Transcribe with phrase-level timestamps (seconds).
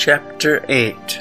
[0.00, 1.20] Chapter 8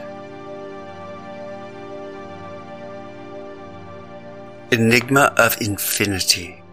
[4.71, 6.63] Enigma of Infinity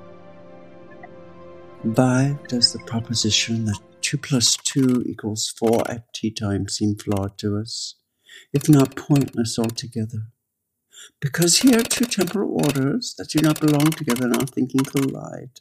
[1.82, 7.36] Why does the proposition that 2 plus 2 equals 4 at tea time seem flawed
[7.38, 7.96] to us,
[8.52, 10.28] if not pointless altogether?
[11.20, 15.58] Because here two temporal orders that do not belong together in our thinking collide.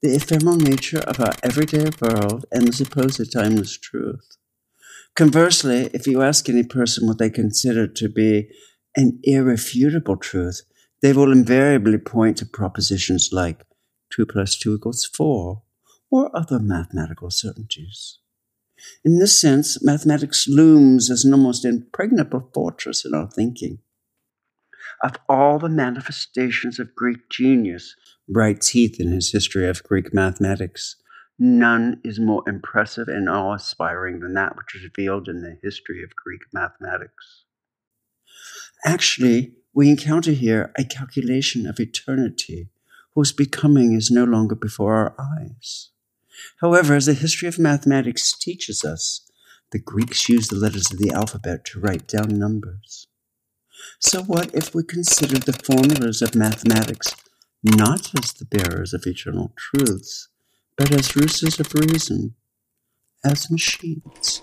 [0.00, 4.38] The ephemeral nature of our everyday world and the supposed timeless truth.
[5.16, 8.48] Conversely, if you ask any person what they consider to be
[8.96, 10.62] an irrefutable truth,
[11.02, 13.64] they will invariably point to propositions like
[14.10, 15.62] 2 plus 2 equals 4
[16.10, 18.18] or other mathematical certainties.
[19.04, 23.78] In this sense, mathematics looms as an almost impregnable fortress in our thinking.
[25.02, 27.94] Of all the manifestations of Greek genius,
[28.28, 30.96] writes Heath in his History of Greek Mathematics,
[31.42, 36.02] None is more impressive and awe inspiring than that which is revealed in the history
[36.02, 37.44] of Greek mathematics.
[38.84, 42.68] Actually, we encounter here a calculation of eternity
[43.14, 45.88] whose becoming is no longer before our eyes.
[46.60, 49.26] However, as the history of mathematics teaches us,
[49.72, 53.06] the Greeks used the letters of the alphabet to write down numbers.
[53.98, 57.16] So, what if we consider the formulas of mathematics
[57.62, 60.29] not as the bearers of eternal truths,
[60.80, 62.34] but as roosters of reason,
[63.22, 64.40] as machines.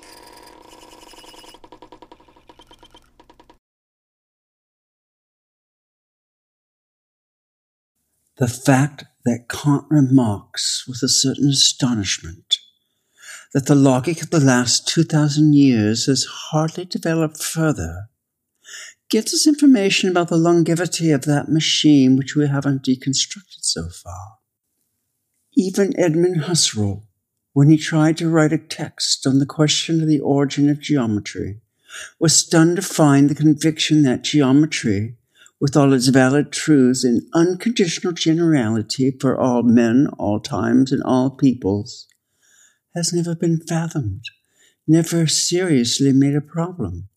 [8.38, 12.60] The fact that Kant remarks with a certain astonishment
[13.56, 18.10] that the logic of the last 2,000 years has hardly developed further
[19.10, 24.38] gives us information about the longevity of that machine which we haven't deconstructed so far.
[25.60, 27.02] Even Edmund Husserl,
[27.54, 31.62] when he tried to write a text on the question of the origin of geometry,
[32.20, 35.18] was stunned to find the conviction that geometry,
[35.60, 41.32] with all its valid truths and unconditional generality for all men, all times, and all
[41.32, 42.06] peoples,
[42.94, 44.26] has never been fathomed,
[44.88, 47.10] never seriously made a problem.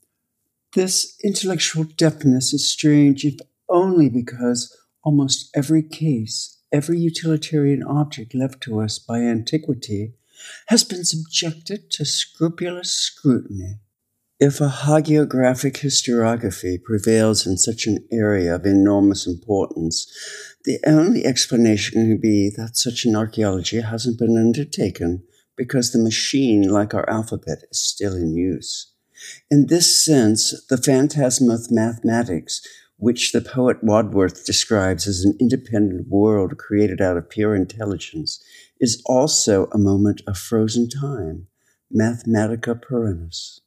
[0.72, 3.38] This intellectual deafness is strange if
[3.68, 10.14] only because almost every case every utilitarian object left to us by antiquity
[10.68, 13.78] has been subjected to scrupulous scrutiny.
[14.38, 20.10] If a hagiographic historiography prevails in such an area of enormous importance,
[20.64, 25.24] the only explanation can be that such an archaeology hasn't been undertaken
[25.56, 28.90] because the machine, like our alphabet, is still in use.
[29.50, 32.62] In this sense, the phantasm of mathematics
[33.00, 38.42] which the poet Wordsworth describes as an independent world created out of pure intelligence,
[38.78, 41.46] is also a moment of frozen time,
[41.92, 43.60] mathematica perennis.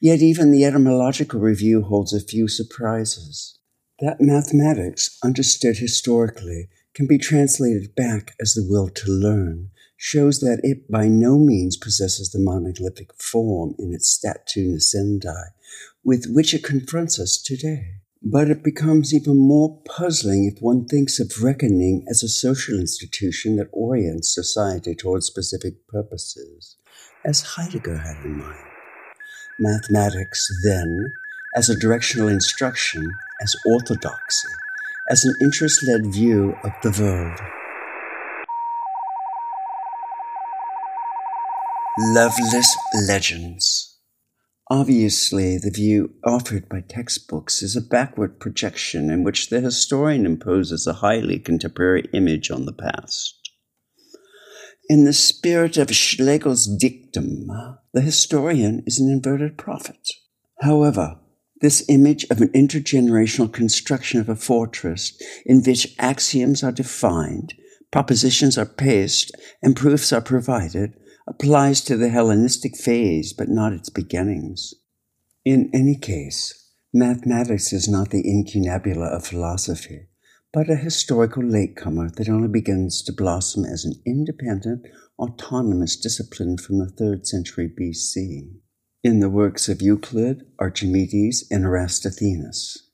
[0.00, 3.58] Yet even the etymological review holds a few surprises.
[3.98, 10.60] That mathematics, understood historically, can be translated back as the will to learn, shows that
[10.62, 15.50] it by no means possesses the monolithic form in its statu nascendi
[16.04, 18.03] with which it confronts us today.
[18.26, 23.56] But it becomes even more puzzling if one thinks of reckoning as a social institution
[23.56, 26.76] that orients society towards specific purposes,
[27.22, 28.64] as Heidegger had in mind.
[29.60, 31.12] Mathematics, then,
[31.54, 33.06] as a directional instruction,
[33.42, 34.48] as orthodoxy,
[35.10, 37.38] as an interest led view of the world.
[41.98, 42.74] Loveless
[43.06, 43.83] Legends
[44.76, 50.84] Obviously, the view offered by textbooks is a backward projection in which the historian imposes
[50.84, 53.52] a highly contemporary image on the past.
[54.88, 57.46] In the spirit of Schlegel's dictum,
[57.92, 60.10] the historian is an inverted prophet.
[60.60, 61.20] However,
[61.60, 67.54] this image of an intergenerational construction of a fortress in which axioms are defined,
[67.92, 69.30] propositions are paced,
[69.62, 74.74] and proofs are provided applies to the Hellenistic phase, but not its beginnings.
[75.44, 80.08] In any case, mathematics is not the incunabula of philosophy,
[80.52, 84.86] but a historical latecomer that only begins to blossom as an independent,
[85.18, 88.56] autonomous discipline from the third century BC
[89.02, 92.90] in the works of Euclid, Archimedes, and Eratosthenes.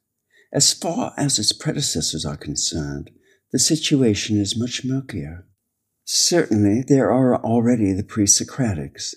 [0.53, 3.11] As far as its predecessors are concerned,
[3.53, 5.47] the situation is much murkier.
[6.13, 9.15] Certainly, there are already the pre Socratics,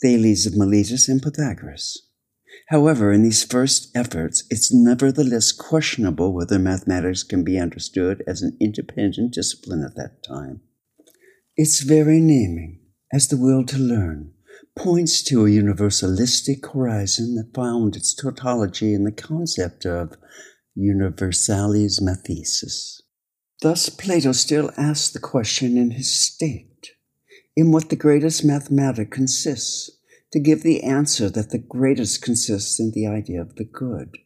[0.00, 2.08] Thales of Miletus and Pythagoras.
[2.68, 8.56] However, in these first efforts, it's nevertheless questionable whether mathematics can be understood as an
[8.58, 10.62] independent discipline at that time.
[11.58, 12.80] Its very naming,
[13.12, 14.32] as the will to learn,
[14.74, 20.16] points to a universalistic horizon that found its tautology in the concept of
[20.74, 23.02] universalis mathesis.
[23.62, 26.92] Thus, Plato still asks the question in his state,
[27.54, 29.90] in what the greatest mathematic consists,
[30.32, 34.16] to give the answer that the greatest consists in the idea of the good,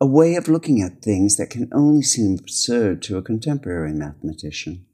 [0.00, 4.86] a way of looking at things that can only seem absurd to a contemporary mathematician.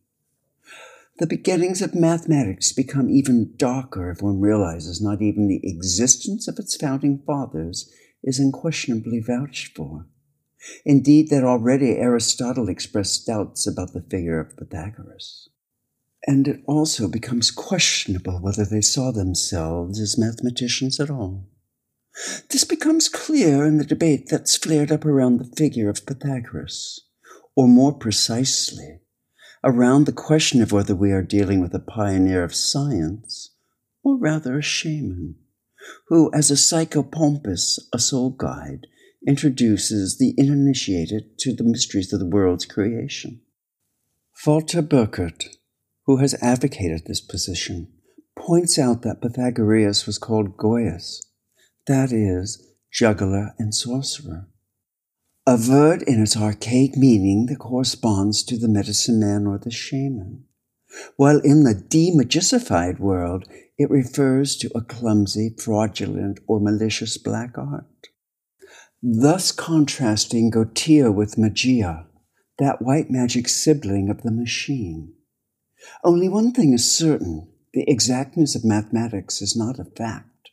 [1.19, 6.59] The beginnings of mathematics become even darker if one realizes not even the existence of
[6.59, 7.91] its founding fathers
[8.23, 10.07] is unquestionably vouched for.
[10.85, 15.49] Indeed, that already Aristotle expressed doubts about the figure of Pythagoras.
[16.27, 21.49] And it also becomes questionable whether they saw themselves as mathematicians at all.
[22.51, 27.05] This becomes clear in the debate that's flared up around the figure of Pythagoras,
[27.55, 29.01] or more precisely,
[29.63, 33.55] around the question of whether we are dealing with a pioneer of science,
[34.03, 35.37] or rather a shaman,
[36.09, 38.87] who, as a psychopompus, a soul guide,
[39.27, 43.41] introduces the uninitiated to the mysteries of the world's creation.
[44.47, 45.57] Walter Burkert,
[46.05, 47.89] who has advocated this position,
[48.39, 51.27] points out that Pythagoras was called Goeus,
[51.87, 52.63] that is,
[52.93, 54.49] juggler and sorcerer
[55.49, 60.43] a word in its archaic meaning that corresponds to the medicine man or the shaman,
[61.17, 68.09] while in the demagicified world it refers to a clumsy, fraudulent, or malicious black art.
[69.03, 72.07] Thus contrasting goeteia with magia,
[72.59, 75.15] that white magic sibling of the machine.
[76.03, 80.51] Only one thing is certain the exactness of mathematics is not a fact,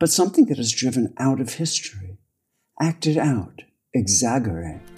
[0.00, 2.18] but something that is driven out of history,
[2.80, 3.62] acted out
[3.94, 4.93] exaggerate.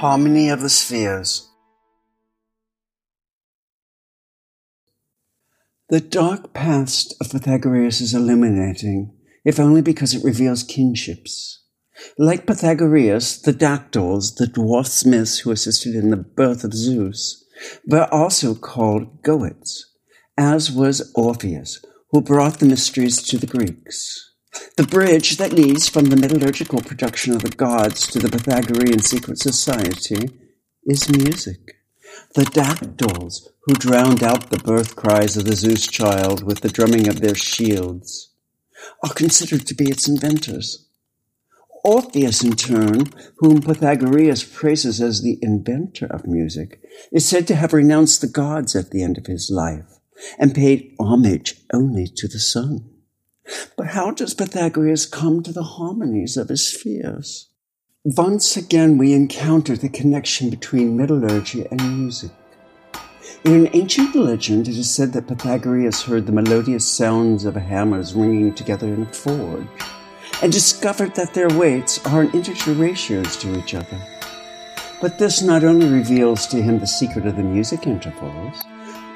[0.00, 1.46] Harmony of the Spheres.
[5.90, 9.14] The dark past of Pythagoras is illuminating,
[9.44, 11.64] if only because it reveals kinships.
[12.16, 17.44] Like Pythagoras, the dactyls, the dwarf smiths who assisted in the birth of Zeus,
[17.86, 19.84] were also called Goets,
[20.38, 24.29] as was Orpheus, who brought the mysteries to the Greeks.
[24.76, 29.38] The bridge that leads from the metallurgical production of the gods to the Pythagorean secret
[29.38, 30.30] society
[30.84, 31.76] is music.
[32.34, 37.08] The dactyls, who drowned out the birth cries of the Zeus child with the drumming
[37.08, 38.30] of their shields,
[39.04, 40.88] are considered to be its inventors.
[41.84, 43.04] Orpheus, in turn,
[43.38, 46.82] whom Pythagoras praises as the inventor of music,
[47.12, 49.98] is said to have renounced the gods at the end of his life
[50.38, 52.90] and paid homage only to the sun.
[53.76, 57.48] But how does Pythagoras come to the harmonies of his spheres?
[58.04, 62.30] Once again, we encounter the connection between metallurgy and music.
[63.44, 68.14] In an ancient legend, it is said that Pythagoras heard the melodious sounds of hammers
[68.14, 69.66] ringing together in a forge
[70.42, 73.98] and discovered that their weights are in integer ratios to each other.
[75.00, 78.62] But this not only reveals to him the secret of the music intervals,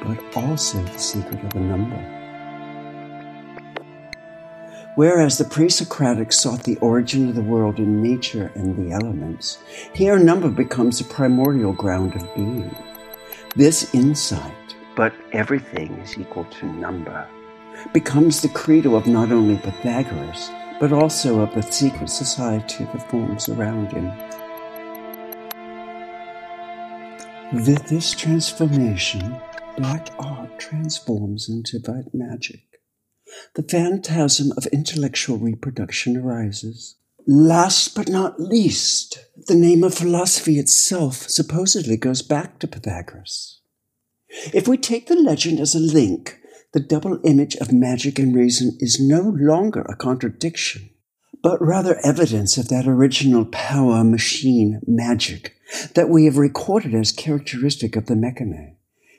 [0.02, 2.13] but also the secret of the number.
[4.96, 9.58] Whereas the pre Socratics sought the origin of the world in nature and the elements,
[9.92, 12.74] here number becomes the primordial ground of being.
[13.56, 17.26] This insight, but everything is equal to number,
[17.92, 23.48] becomes the credo of not only Pythagoras, but also of the secret society that forms
[23.48, 24.12] around him.
[27.52, 29.40] With this transformation,
[29.76, 32.73] black art transforms into white magic.
[33.54, 36.96] The phantasm of intellectual reproduction arises.
[37.26, 43.60] Last but not least, the name of philosophy itself supposedly goes back to Pythagoras.
[44.52, 46.38] If we take the legend as a link,
[46.72, 50.90] the double image of magic and reason is no longer a contradiction,
[51.42, 55.56] but rather evidence of that original power machine magic
[55.94, 58.74] that we have recorded as characteristic of the Mechane,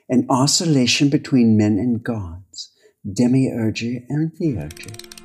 [0.08, 2.70] an oscillation between men and gods,
[3.06, 5.16] demiurgy and theurgy.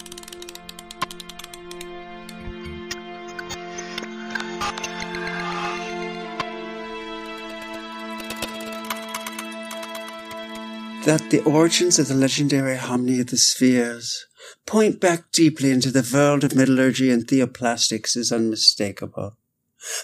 [11.06, 14.28] that the origins of the legendary harmony of the spheres
[14.68, 19.36] point back deeply into the world of metallurgy and theoplastics is unmistakable.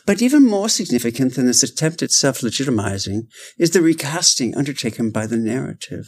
[0.07, 3.27] But even more significant than this attempt at self-legitimizing
[3.59, 6.07] is the recasting undertaken by the narrative.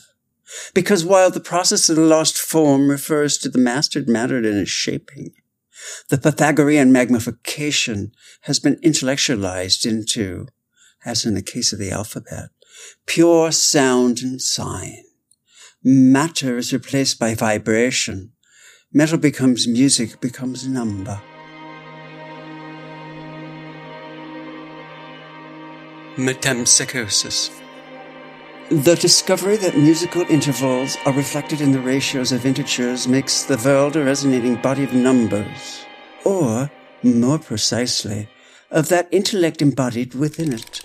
[0.74, 4.72] Because while the process of the lost form refers to the mastered matter in its
[4.72, 5.34] shaping,
[6.10, 10.48] The Pythagorean magnification has been intellectualized into,
[11.06, 12.50] as in the case of the alphabet,
[13.06, 15.03] pure sound and sign.
[15.84, 18.34] Matter is replaced by vibration.
[18.91, 21.22] Metal becomes music, becomes number.
[26.18, 27.50] Metempsychosis.
[28.72, 33.96] The discovery that musical intervals are reflected in the ratios of integers makes the world
[33.96, 35.84] a resonating body of numbers,
[36.24, 36.70] or,
[37.02, 38.30] more precisely,
[38.70, 40.84] of that intellect embodied within it.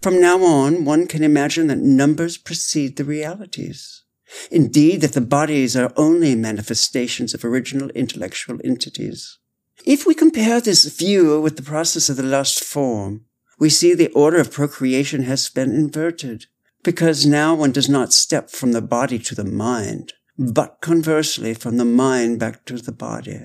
[0.00, 4.04] From now on, one can imagine that numbers precede the realities.
[4.50, 9.38] Indeed, that the bodies are only manifestations of original intellectual entities.
[9.84, 13.26] If we compare this view with the process of the last form,
[13.58, 16.46] we see the order of procreation has been inverted,
[16.82, 21.76] because now one does not step from the body to the mind, but conversely from
[21.76, 23.40] the mind back to the body.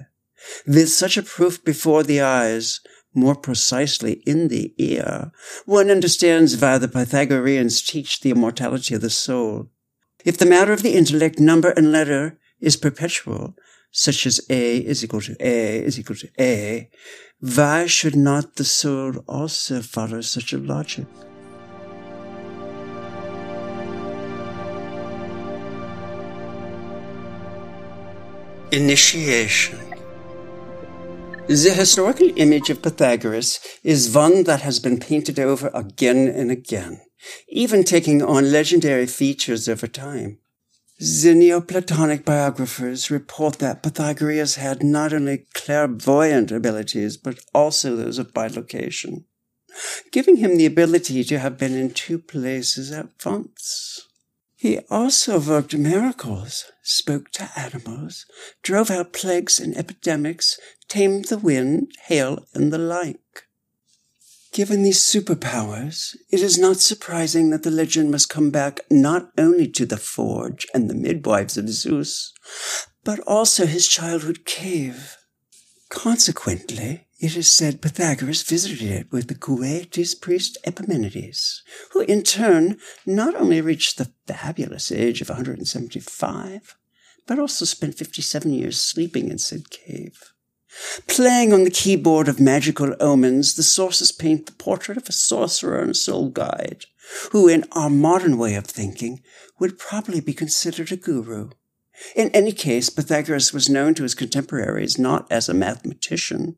[0.65, 2.81] With such a proof before the eyes,
[3.13, 5.31] more precisely in the ear,
[5.65, 9.69] one understands why the Pythagoreans teach the immortality of the soul.
[10.25, 13.55] If the matter of the intellect, number, and letter is perpetual,
[13.91, 16.89] such as A is equal to A is equal to A,
[17.39, 21.05] why should not the soul also follow such a logic?
[28.71, 29.89] Initiation
[31.49, 37.01] the historical image of Pythagoras is one that has been painted over again and again,
[37.47, 40.37] even taking on legendary features over time.
[41.01, 48.33] The Neoplatonic biographers report that Pythagoras had not only clairvoyant abilities, but also those of
[48.33, 49.23] bilocation,
[50.11, 54.09] giving him the ability to have been in two places at once.
[54.57, 58.25] He also worked miracles, spoke to animals,
[58.61, 63.21] drove out plagues and epidemics, tamed the wind, hail, and the like.
[64.51, 69.67] Given these superpowers, it is not surprising that the legend must come back not only
[69.69, 72.33] to the forge and the midwives of Zeus,
[73.03, 75.17] but also his childhood cave.
[75.89, 82.77] Consequently, it is said Pythagoras visited it with the Kuwaitese priest Epimenides, who in turn
[83.05, 86.75] not only reached the fabulous age of 175,
[87.27, 90.33] but also spent 57 years sleeping in said cave.
[91.07, 95.81] Playing on the keyboard of magical omens, the sources paint the portrait of a sorcerer
[95.81, 96.85] and soul guide,
[97.31, 99.21] who, in our modern way of thinking,
[99.59, 101.49] would probably be considered a guru.
[102.15, 106.55] In any case, Pythagoras was known to his contemporaries not as a mathematician,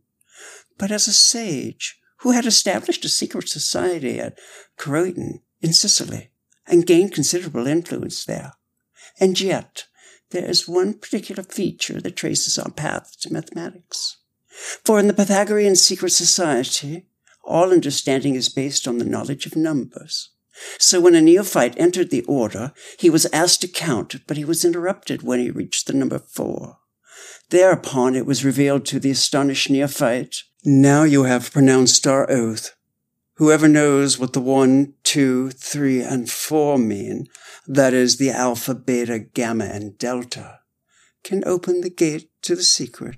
[0.78, 4.38] but as a sage who had established a secret society at
[4.78, 6.30] Croton in Sicily
[6.68, 8.54] and gained considerable influence there.
[9.20, 9.86] And yet,
[10.32, 14.18] there is one particular feature that traces our path to mathematics.
[14.84, 17.06] For in the Pythagorean secret society,
[17.44, 20.30] all understanding is based on the knowledge of numbers.
[20.78, 24.66] So when a neophyte entered the order, he was asked to count, but he was
[24.66, 26.78] interrupted when he reached the number four.
[27.50, 32.76] Thereupon it was revealed to the astonished neophyte, Now you have pronounced our oath.
[33.42, 37.26] Whoever knows what the one, two, three, and four mean,
[37.66, 40.60] that is the alpha, beta, gamma, and delta,
[41.24, 43.18] can open the gate to the secret.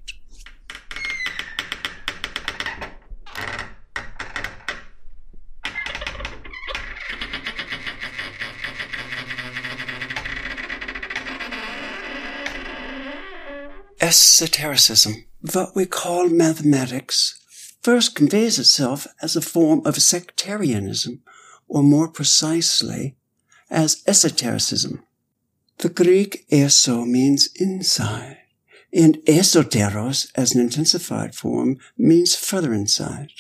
[14.00, 17.43] Esotericism, what we call mathematics,
[17.84, 21.22] first conveys itself as a form of sectarianism,
[21.68, 23.16] or more precisely,
[23.70, 25.04] as esotericism.
[25.80, 28.38] The Greek eso means inside,
[28.94, 33.32] and esoteros, as an intensified form, means further inside.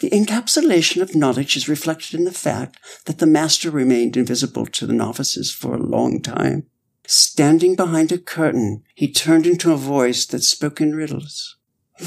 [0.00, 4.86] The encapsulation of knowledge is reflected in the fact that the master remained invisible to
[4.86, 6.66] the novices for a long time.
[7.06, 11.56] Standing behind a curtain, he turned into a voice that spoke in riddles.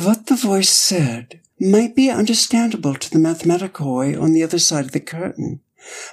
[0.04, 4.92] What the voice said might be understandable to the mathematicoi on the other side of
[4.92, 5.62] the curtain,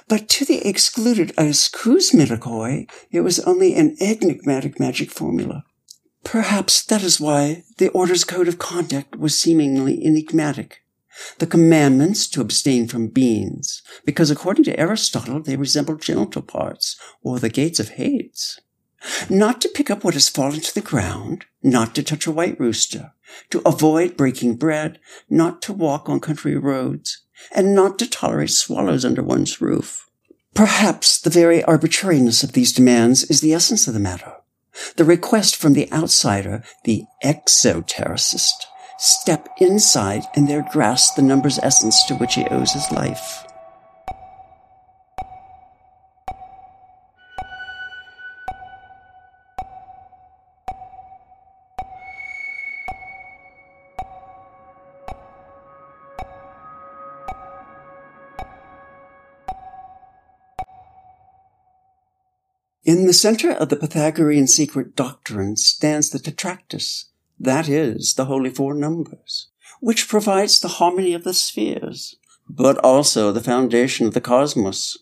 [0.07, 5.65] but to the excluded acousmaticoi, it was only an enigmatic magic formula.
[6.23, 10.79] Perhaps that is why the order's code of conduct was seemingly enigmatic.
[11.37, 17.39] The commandments to abstain from beans, because according to Aristotle, they resemble genital parts, or
[17.39, 18.59] the gates of Hades.
[19.29, 22.59] Not to pick up what has fallen to the ground, not to touch a white
[22.59, 23.13] rooster,
[23.49, 29.03] to avoid breaking bread, not to walk on country roads, and not to tolerate swallows
[29.03, 30.09] under one's roof.
[30.53, 34.33] Perhaps the very arbitrariness of these demands is the essence of the matter.
[34.95, 38.65] The request from the outsider, the exotericist,
[38.97, 43.42] step inside and there grasp the number's essence to which he owes his life.
[62.85, 67.05] In the center of the Pythagorean secret doctrine stands the Tetractys,
[67.39, 69.47] that is, the Holy Four Numbers,
[69.79, 72.17] which provides the harmony of the spheres,
[72.49, 74.97] but also the foundation of the cosmos.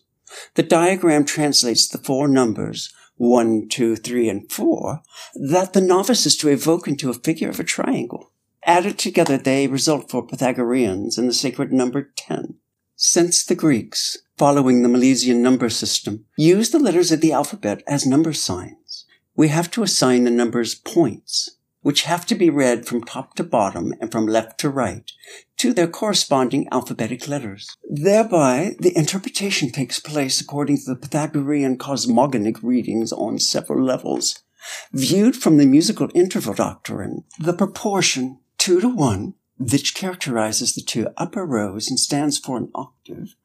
[0.54, 5.02] The diagram translates the four numbers, one, two, three, and four,
[5.34, 8.30] that the novice is to evoke into a figure of a triangle.
[8.64, 12.58] Added together, they result for Pythagoreans in the sacred number 10.
[13.04, 18.06] Since the Greeks, following the Milesian number system, used the letters of the alphabet as
[18.06, 23.02] number signs, we have to assign the numbers points, which have to be read from
[23.02, 25.10] top to bottom and from left to right,
[25.56, 27.76] to their corresponding alphabetic letters.
[27.90, 34.44] Thereby, the interpretation takes place according to the Pythagorean cosmogonic readings on several levels.
[34.92, 41.08] Viewed from the musical interval doctrine, the proportion 2 to 1 which characterizes the two
[41.16, 43.36] upper rows and stands for an octave,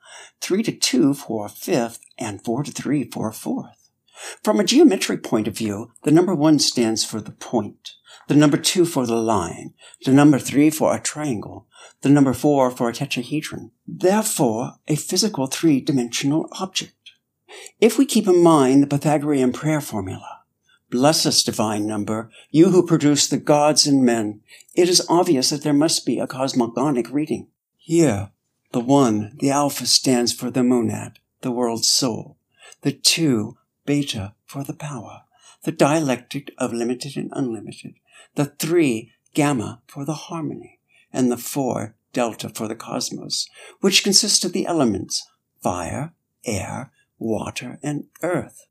[0.41, 3.89] 3 to 2 for a fifth, and 4 to 3 for a fourth.
[4.43, 7.91] From a geometric point of view, the number 1 stands for the point,
[8.27, 9.73] the number 2 for the line,
[10.05, 11.67] the number 3 for a triangle,
[12.01, 16.93] the number 4 for a tetrahedron, therefore a physical three-dimensional object.
[17.79, 20.36] If we keep in mind the Pythagorean prayer formula,
[20.89, 24.41] Bless us, divine number, you who produce the gods and men.
[24.73, 27.47] It is obvious that there must be a cosmogonic reading.
[27.77, 28.31] Here,
[28.71, 32.37] the one, the alpha, stands for the monad, the world's soul.
[32.83, 35.23] The two, beta, for the power.
[35.63, 37.95] The dialectic of limited and unlimited.
[38.35, 40.79] The three, gamma, for the harmony.
[41.11, 43.49] And the four, delta, for the cosmos,
[43.81, 45.27] which consists of the elements
[45.61, 46.13] fire,
[46.45, 48.67] air, water, and earth.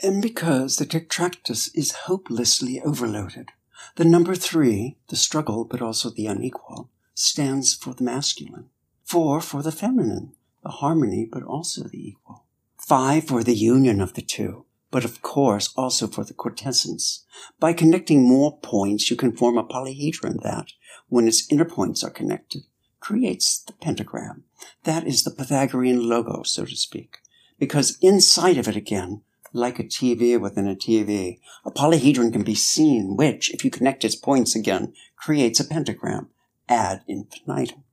[0.00, 3.50] And because the Tetractys is hopelessly overloaded,
[3.96, 8.70] the number three, the struggle but also the unequal, stands for the masculine.
[9.04, 12.44] Four for the feminine, the harmony but also the equal.
[12.76, 17.24] Five for the union of the two, but of course also for the quintessence.
[17.58, 20.72] By connecting more points, you can form a polyhedron that,
[21.08, 22.62] when its inner points are connected,
[23.00, 24.44] creates the pentagram.
[24.84, 27.18] That is the Pythagorean logo, so to speak.
[27.58, 31.38] Because inside of it again, like a TV within a TV.
[31.64, 36.28] A polyhedron can be seen, which, if you connect its points again, creates a pentagram
[36.68, 37.84] ad infinitum.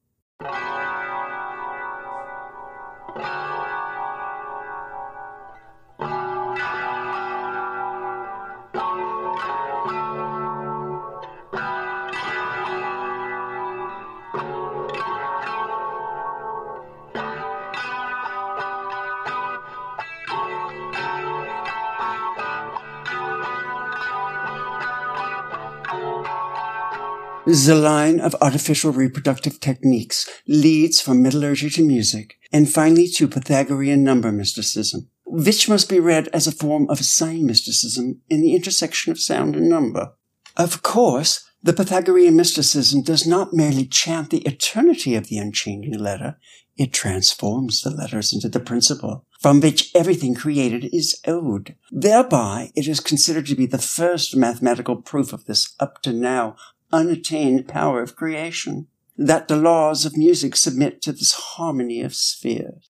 [27.66, 34.04] The line of artificial reproductive techniques leads from metallurgy to music, and finally to Pythagorean
[34.04, 39.12] number mysticism, which must be read as a form of sign mysticism in the intersection
[39.12, 40.14] of sound and number.
[40.56, 46.38] Of course, the Pythagorean mysticism does not merely chant the eternity of the unchanging letter,
[46.78, 51.76] it transforms the letters into the principle from which everything created is owed.
[51.92, 56.56] Thereby, it is considered to be the first mathematical proof of this up to now
[56.92, 62.90] unattained power of creation, that the laws of music submit to this harmony of spheres.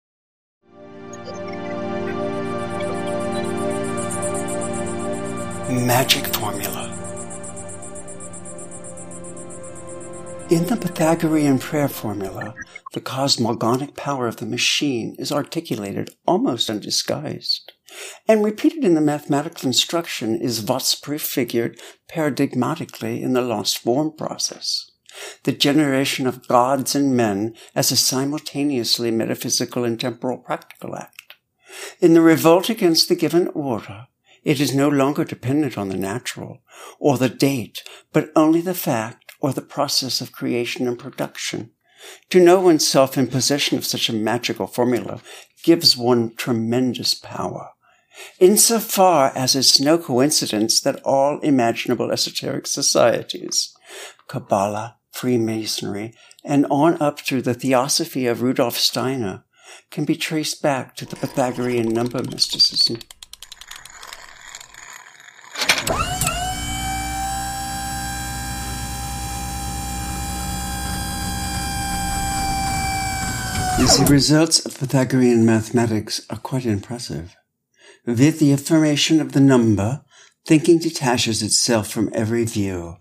[5.68, 6.86] Magic Formula
[10.48, 12.54] In the Pythagorean prayer formula,
[12.92, 17.72] the cosmogonic power of the machine is articulated almost undisguised
[18.28, 24.90] and repeated in the mathematical instruction is what's prefigured paradigmatically in the lost form process.
[25.44, 31.36] The generation of gods and men as a simultaneously metaphysical and temporal practical act.
[32.00, 34.08] In the revolt against the given order,
[34.44, 36.62] it is no longer dependent on the natural
[36.98, 41.72] or the date, but only the fact or the process of creation and production.
[42.30, 45.20] To know oneself in possession of such a magical formula
[45.64, 47.70] gives one tremendous power
[48.38, 53.74] insofar as it's no coincidence that all imaginable esoteric societies,
[54.28, 59.44] Kabbalah, Freemasonry, and on up to the theosophy of Rudolf Steiner,
[59.90, 62.98] can be traced back to the Pythagorean number mysticism.
[73.78, 77.36] You see, results of Pythagorean mathematics are quite impressive.
[78.06, 80.04] With the affirmation of the number,
[80.46, 82.98] thinking detaches itself from every view,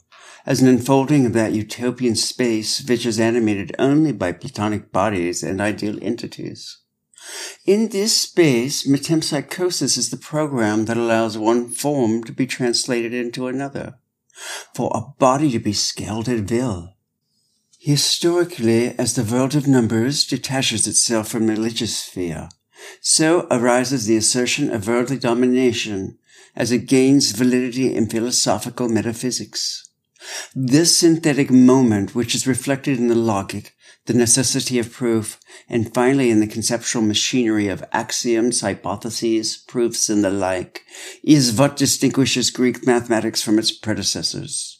[0.47, 5.61] as an unfolding of that utopian space which is animated only by platonic bodies and
[5.61, 6.79] ideal entities.
[7.67, 13.45] In this space, metempsychosis is the program that allows one form to be translated into
[13.45, 13.99] another,
[14.73, 16.95] for a body to be scaled at will.
[17.79, 22.49] Historically, as the world of numbers detaches itself from religious sphere,
[23.01, 26.17] so arises the assertion of worldly domination
[26.55, 29.89] as it gains validity in philosophical metaphysics.
[30.55, 33.73] This synthetic moment, which is reflected in the logic,
[34.05, 40.23] the necessity of proof, and finally in the conceptual machinery of axioms, hypotheses, proofs, and
[40.23, 40.81] the like,
[41.23, 44.79] is what distinguishes Greek mathematics from its predecessors.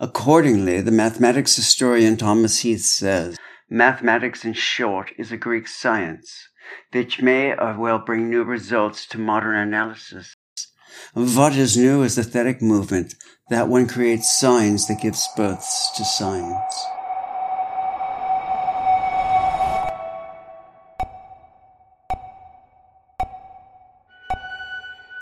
[0.00, 3.38] Accordingly, the mathematics historian Thomas Heath says,
[3.68, 6.48] Mathematics, in short, is a Greek science,
[6.92, 10.34] which may or will bring new results to modern analysis.
[11.14, 13.14] What is new is the thetic movement,
[13.50, 16.86] that one creates signs that gives births to science.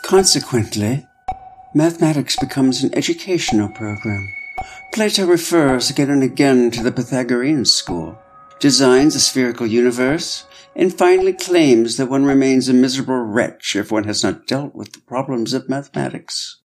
[0.05, 1.07] Consequently,
[1.73, 4.29] mathematics becomes an educational program.
[4.93, 8.19] Plato refers again and again to the Pythagorean school,
[8.59, 10.47] designs a spherical universe,
[10.81, 14.93] and finally claims that one remains a miserable wretch if one has not dealt with
[14.93, 16.62] the problems of mathematics.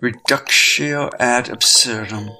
[0.00, 2.30] Reductio ad absurdum.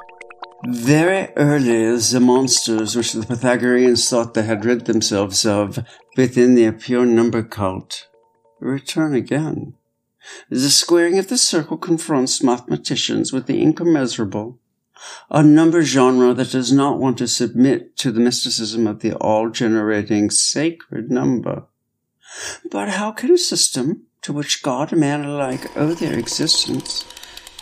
[0.68, 5.80] Very early, the monsters which the Pythagoreans thought they had rid themselves of
[6.16, 8.06] within their pure number cult
[8.60, 9.74] return again.
[10.48, 14.60] The squaring of the circle confronts mathematicians with the incommensurable,
[15.30, 20.30] a number genre that does not want to submit to the mysticism of the all-generating
[20.30, 21.64] sacred number.
[22.70, 27.04] But how can a system to which God and man alike owe their existence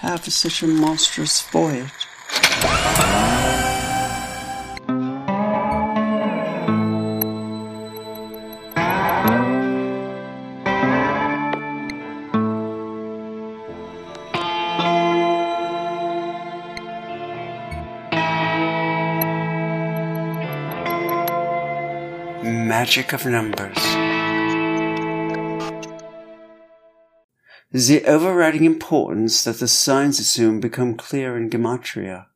[0.00, 1.90] have such a monstrous void?
[22.78, 23.76] Magic of numbers.
[27.72, 32.26] The overriding importance that the signs assume become clear in Gematria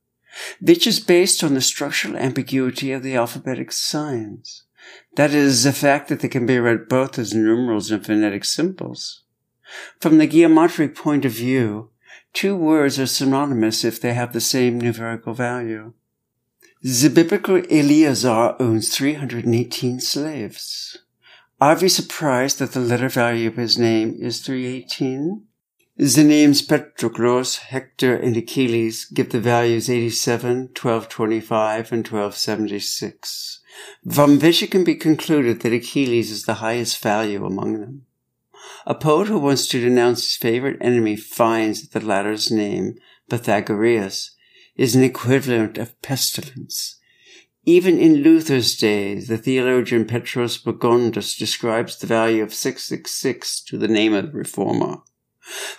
[0.61, 4.65] which is based on the structural ambiguity of the alphabetic signs.
[5.15, 9.23] That is, the fact that they can be read both as numerals and phonetic symbols.
[10.01, 11.91] From the gematric point of view,
[12.33, 15.93] two words are synonymous if they have the same numerical value.
[16.85, 20.99] The biblical Eleazar owns 318 slaves.
[21.61, 25.45] Are we surprised that the letter value of his name is 318?
[25.97, 33.61] The names Patroclus, Hector, and Achilles give the values 87, 1225, and 1276,
[34.11, 38.07] from which it can be concluded that Achilles is the highest value among them.
[38.87, 42.97] A poet who wants to denounce his favorite enemy finds that the latter's name,
[43.31, 44.33] Pythagoras,
[44.77, 46.99] is an equivalent of pestilence.
[47.65, 53.89] Even in Luther's days, the theologian Petrus Bungus describes the value of 666 to the
[53.89, 55.03] name of the reformer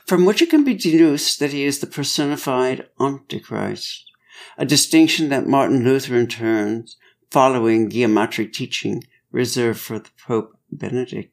[0.06, 4.12] from which it can be deduced that he is the personified Antichrist,
[4.58, 6.86] a distinction that Martin Luther in turn,
[7.32, 11.33] following gematric teaching, reserved for the Pope Benedict.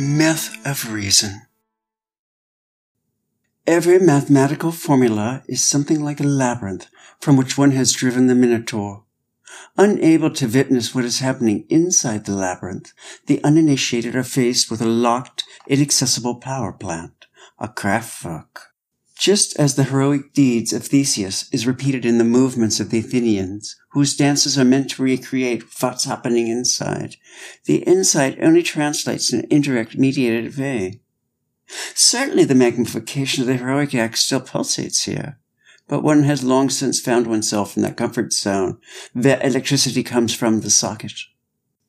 [0.00, 1.42] Myth of Reason
[3.66, 6.86] Every mathematical formula is something like a labyrinth
[7.18, 9.02] from which one has driven the Minotaur.
[9.76, 12.92] Unable to witness what is happening inside the labyrinth,
[13.26, 17.26] the uninitiated are faced with a locked, inaccessible power plant,
[17.58, 18.67] a Kraftwerk.
[19.18, 23.74] Just as the heroic deeds of Theseus is repeated in the movements of the Athenians,
[23.90, 27.16] whose dances are meant to recreate what's happening inside,
[27.64, 31.00] the inside only translates in an indirect mediated way.
[31.94, 35.40] Certainly the magnification of the heroic act still pulsates here,
[35.88, 38.78] but one has long since found oneself in that comfort zone
[39.14, 41.18] where electricity comes from the socket.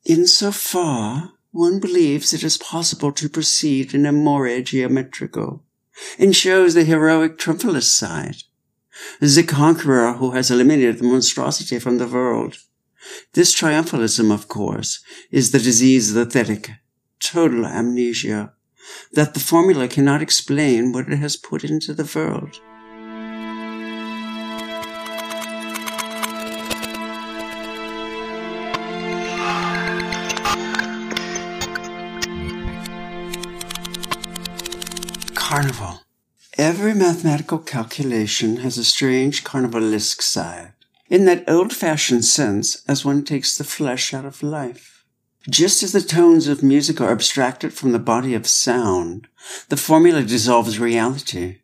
[0.03, 5.63] In so far, one believes it is possible to proceed in a more geometrical,
[6.17, 8.43] and shows the heroic triumphalist side.
[9.21, 12.57] the conqueror who has eliminated the monstrosity from the world.
[13.33, 16.75] This triumphalism, of course, is the disease of the Thetic,
[17.19, 18.53] total amnesia,
[19.13, 22.59] that the formula cannot explain what it has put into the world.
[35.59, 35.99] Carnival.
[36.57, 40.71] Every mathematical calculation has a strange carnivalesque side,
[41.09, 45.03] in that old-fashioned sense as one takes the flesh out of life.
[45.49, 49.27] Just as the tones of music are abstracted from the body of sound,
[49.67, 51.57] the formula dissolves reality,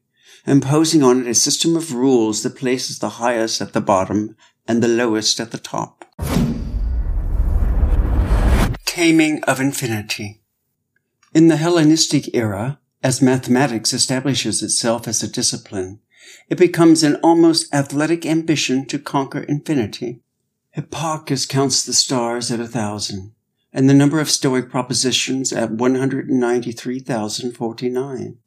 [0.45, 4.36] imposing on it a system of rules that places the highest at the bottom
[4.67, 6.03] and the lowest at the top.
[8.84, 10.41] Taming of Infinity.
[11.34, 15.99] In the Hellenistic era, as mathematics establishes itself as a discipline,
[16.49, 20.23] it becomes an almost athletic ambition to conquer infinity.
[20.75, 23.31] Hipparchus counts the stars at a thousand,
[23.71, 28.37] and the number of Stoic propositions at 193,049.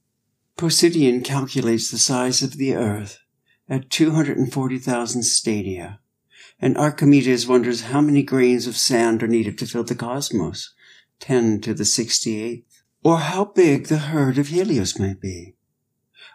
[0.57, 3.21] Posidonius calculates the size of the earth
[3.69, 6.01] at 240,000 stadia,
[6.59, 10.75] and Archimedes wonders how many grains of sand are needed to fill the cosmos,
[11.21, 12.68] 10 to the 68th
[13.03, 15.55] or how big the herd of Helios may be,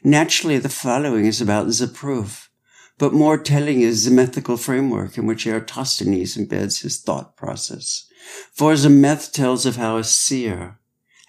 [0.03, 2.49] Naturally, the following is about the proof,
[2.97, 8.07] but more telling is the mythical framework in which Eratosthenes embeds his thought process.
[8.53, 10.79] For Zimeth tells of how a seer,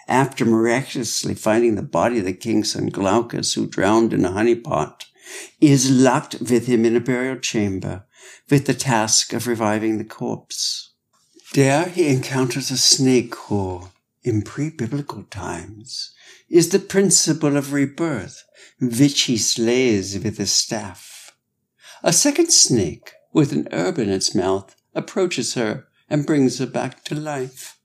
[0.09, 4.55] after miraculously finding the body of the king's son Glaucus, who drowned in a honey
[4.55, 5.07] pot,
[5.61, 8.05] is locked with him in a burial chamber
[8.51, 10.91] with the task of reviving the corpse.
[11.55, 13.89] There he encounters a snake who,
[14.25, 16.13] in pre-biblical times,
[16.49, 18.45] is the principle of rebirth,
[18.81, 21.33] which he slays with his staff.
[22.03, 27.05] A second snake, with an herb in its mouth, approaches her and brings her back
[27.05, 27.79] to life.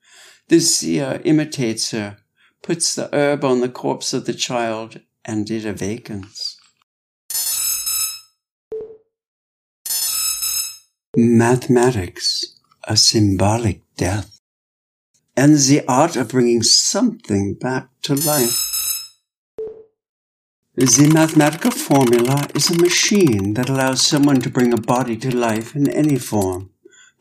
[0.49, 2.17] The seer imitates her,
[2.61, 6.57] puts the herb on the corpse of the child, and it awakens.
[11.15, 14.36] Mathematics, a symbolic death,
[15.37, 18.63] and the art of bringing something back to life.
[20.73, 25.75] The mathematical formula is a machine that allows someone to bring a body to life
[25.75, 26.71] in any form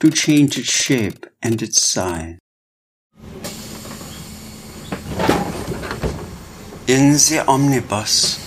[0.00, 2.38] to change its shape and its size.
[6.86, 8.38] In the omnibus,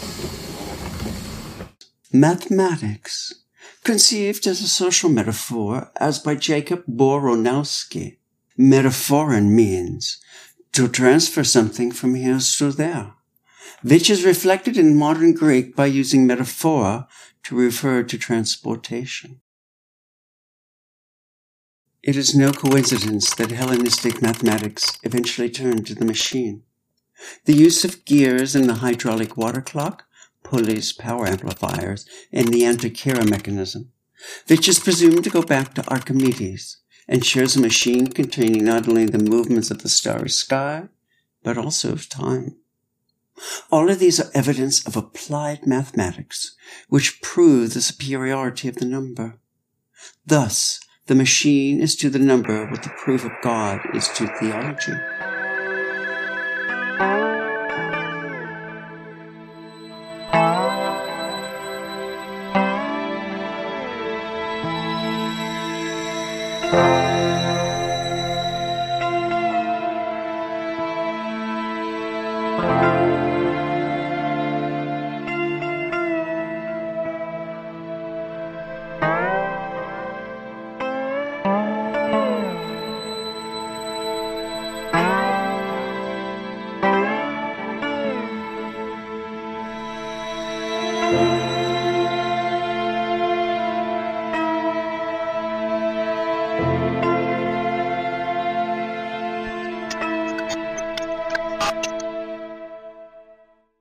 [2.13, 3.33] mathematics,
[3.83, 8.18] conceived as a social metaphor as by Jacob Bronowski.
[8.59, 10.19] Metaphoron means
[10.73, 13.13] to transfer something from here to there,
[13.83, 17.07] which is reflected in modern Greek by using metaphora
[17.43, 19.39] to refer to transportation.
[22.03, 26.63] It is no coincidence that Hellenistic mathematics eventually turned to the machine.
[27.45, 30.03] The use of gears in the hydraulic water clock,
[30.43, 33.91] pulleys, power amplifiers, and the Antikythera mechanism
[34.47, 36.77] which is presumed to go back to Archimedes
[37.09, 40.87] and shares a machine containing not only the movements of the starry sky,
[41.43, 42.55] but also of time.
[43.71, 46.55] All of these are evidence of applied mathematics,
[46.87, 49.39] which prove the superiority of the number.
[50.25, 54.93] Thus, the machine is to the number what the proof of God is to theology.